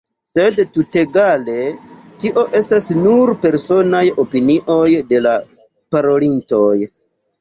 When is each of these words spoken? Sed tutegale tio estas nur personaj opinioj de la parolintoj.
Sed 0.29 0.55
tutegale 0.77 1.57
tio 2.23 2.45
estas 2.59 2.89
nur 3.01 3.33
personaj 3.45 4.03
opinioj 4.27 4.89
de 5.13 5.21
la 5.27 5.35
parolintoj. 5.97 6.75